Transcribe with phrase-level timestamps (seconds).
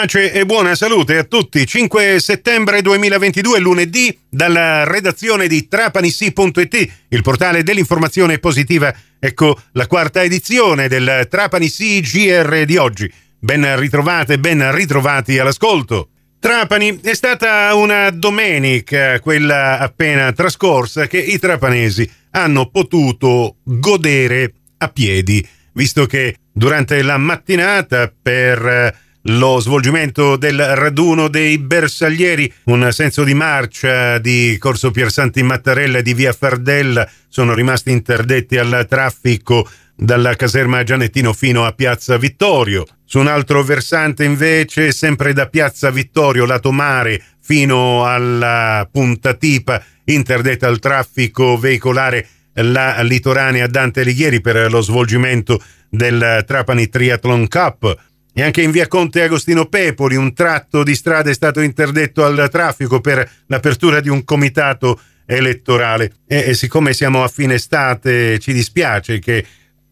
[0.00, 1.66] Pace e buona salute a tutti.
[1.66, 8.94] 5 settembre 2022, lunedì, dalla redazione di trapanissi.it, il portale dell'informazione positiva.
[9.18, 13.12] Ecco la quarta edizione del Trapanissi GR di oggi.
[13.38, 16.08] Ben ritrovate, ben ritrovati all'ascolto.
[16.38, 24.88] Trapani è stata una domenica, quella appena trascorsa, che i trapanesi hanno potuto godere a
[24.88, 33.22] piedi, visto che durante la mattinata per lo svolgimento del raduno dei bersaglieri, un senso
[33.22, 39.68] di marcia di Corso Piersanti Mattarella e di Via Fardella sono rimasti interdetti al traffico
[39.94, 42.86] dalla caserma Gianettino fino a Piazza Vittorio.
[43.04, 49.82] Su un altro versante invece, sempre da Piazza Vittorio, lato mare, fino alla Punta Tipa,
[50.04, 58.08] interdetta al traffico veicolare la litoranea Dante Alighieri per lo svolgimento del Trapani Triathlon Cup.
[58.40, 62.48] E anche in via Conte Agostino Pepoli un tratto di strada è stato interdetto al
[62.50, 66.10] traffico per l'apertura di un comitato elettorale.
[66.26, 69.44] E, e siccome siamo a fine estate ci dispiace che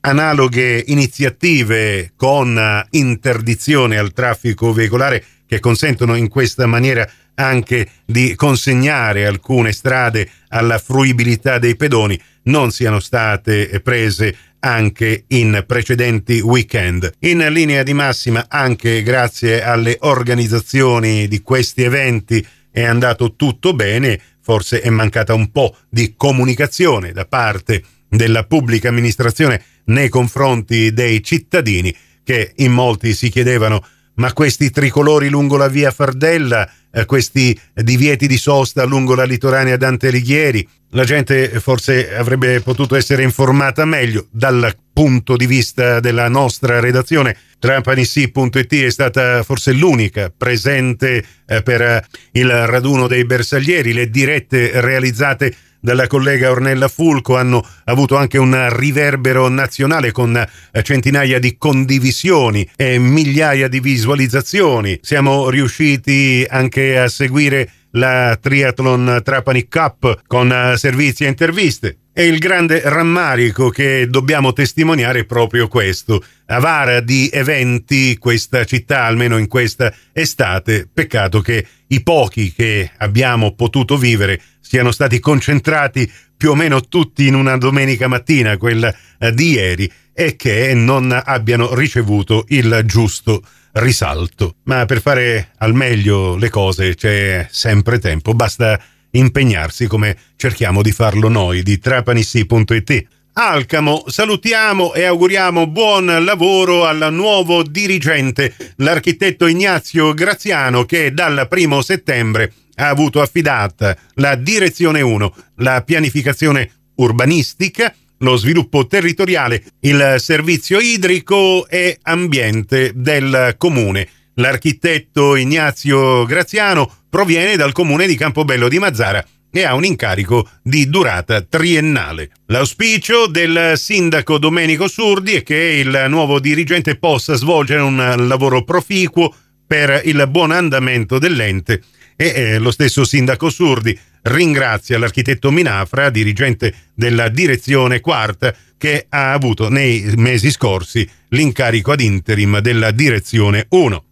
[0.00, 9.26] analoghe iniziative con interdizione al traffico veicolare che consentono in questa maniera anche di consegnare
[9.26, 17.12] alcune strade alla fruibilità dei pedoni non siano state prese anche in precedenti weekend.
[17.20, 24.18] In linea di massima, anche grazie alle organizzazioni di questi eventi, è andato tutto bene,
[24.40, 31.22] forse è mancata un po' di comunicazione da parte della pubblica amministrazione nei confronti dei
[31.22, 37.58] cittadini che in molti si chiedevano ma questi tricolori lungo la via Fardella, eh, questi
[37.74, 43.84] divieti di sosta lungo la litoranea Dante Alighieri, la gente forse avrebbe potuto essere informata
[43.84, 47.36] meglio dal punto di vista della nostra redazione.
[47.58, 55.54] Trampanissi.it è stata forse l'unica presente eh, per il raduno dei bersaglieri, le dirette realizzate
[55.84, 62.66] dalla collega Ornella Fulco hanno avuto anche un riverbero nazionale con eh, centinaia di condivisioni
[62.74, 64.98] e migliaia di visualizzazioni.
[65.02, 71.98] Siamo riusciti anche a seguire la Triathlon Trapani Cup con eh, servizi e interviste.
[72.14, 76.24] E il grande rammarico che dobbiamo testimoniare è proprio questo.
[76.46, 80.88] Avara di eventi questa città, almeno in questa estate.
[80.90, 87.26] Peccato che i pochi che abbiamo potuto vivere siano stati concentrati più o meno tutti
[87.26, 93.42] in una domenica mattina, quella eh, di ieri, e che non abbiano ricevuto il giusto
[93.72, 94.56] risalto.
[94.64, 98.80] Ma per fare al meglio le cose c'è sempre tempo, basta
[99.10, 103.06] impegnarsi come cerchiamo di farlo noi di trapanissi.it.
[103.36, 111.82] Alcamo, salutiamo e auguriamo buon lavoro al nuovo dirigente, l'architetto Ignazio Graziano che dal primo
[111.82, 120.78] settembre ha avuto affidata la direzione 1, la pianificazione urbanistica, lo sviluppo territoriale, il servizio
[120.78, 124.08] idrico e ambiente del comune.
[124.34, 129.24] L'architetto Ignazio Graziano proviene dal comune di Campobello di Mazzara
[129.56, 132.30] e ha un incarico di durata triennale.
[132.46, 139.32] L'auspicio del sindaco Domenico Surdi è che il nuovo dirigente possa svolgere un lavoro proficuo
[139.64, 141.82] per il buon andamento dell'ente
[142.16, 149.32] e eh, lo stesso sindaco Surdi ringrazia l'architetto Minafra, dirigente della direzione quarta, che ha
[149.32, 154.03] avuto nei mesi scorsi l'incarico ad interim della direzione 1.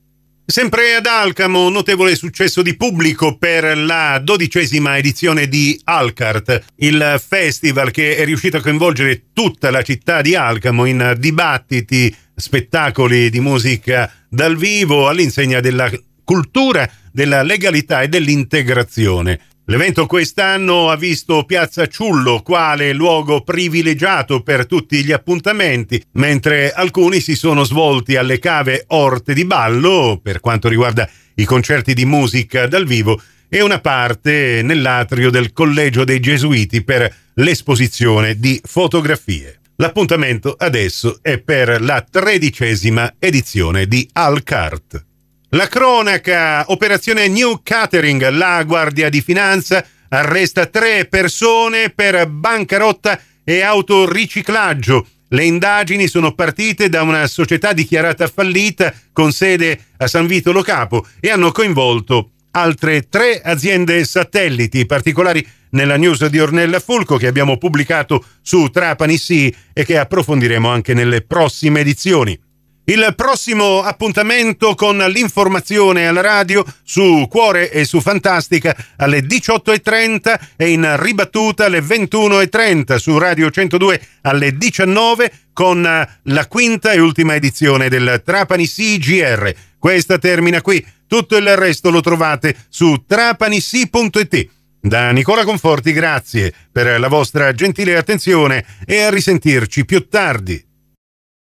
[0.52, 7.90] Sempre ad Alcamo, notevole successo di pubblico per la dodicesima edizione di Alcart, il festival
[7.90, 14.12] che è riuscito a coinvolgere tutta la città di Alcamo in dibattiti, spettacoli di musica
[14.28, 15.90] dal vivo all'insegna della
[16.22, 19.40] cultura, della legalità e dell'integrazione.
[19.66, 27.20] L'evento quest'anno ha visto Piazza Ciullo quale luogo privilegiato per tutti gli appuntamenti, mentre alcuni
[27.20, 32.66] si sono svolti alle cave Orte di Ballo per quanto riguarda i concerti di musica
[32.66, 39.60] dal vivo e una parte nell'atrio del Collegio dei Gesuiti per l'esposizione di fotografie.
[39.76, 45.06] L'appuntamento adesso è per la tredicesima edizione di Alcart.
[45.54, 53.60] La cronaca, operazione New Catering, la Guardia di Finanza arresta tre persone per bancarotta e
[53.60, 55.06] autoriciclaggio.
[55.28, 60.62] Le indagini sono partite da una società dichiarata fallita con sede a San Vito Lo
[60.62, 67.26] Capo e hanno coinvolto altre tre aziende satelliti, particolari nella news di Ornella Fulco che
[67.26, 72.40] abbiamo pubblicato su Trapani Sì e che approfondiremo anche nelle prossime edizioni.
[72.84, 80.70] Il prossimo appuntamento con l'informazione alla radio su Cuore e su Fantastica alle 18.30 e
[80.70, 85.80] in ribattuta alle 21.30 su Radio 102 alle 19 con
[86.22, 89.54] la quinta e ultima edizione del Trapani CGR.
[89.78, 94.48] Questa termina qui, tutto il resto lo trovate su trapanissi.it.
[94.80, 100.70] Da Nicola Conforti grazie per la vostra gentile attenzione e a risentirci più tardi.